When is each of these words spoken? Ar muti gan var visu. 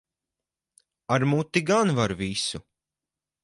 Ar 1.13 1.21
muti 1.29 1.61
gan 1.67 1.89
var 1.97 2.11
visu. 2.19 2.59